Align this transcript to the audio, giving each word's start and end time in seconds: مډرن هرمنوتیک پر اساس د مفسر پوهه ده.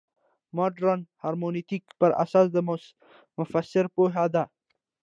مډرن 0.55 0.99
هرمنوتیک 1.23 1.83
پر 1.99 2.11
اساس 2.23 2.47
د 2.55 2.57
مفسر 3.39 3.85
پوهه 3.95 4.25
ده. 4.33 4.43